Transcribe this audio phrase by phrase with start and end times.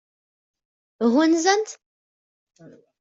[1.13, 1.69] Ɣunzan-t?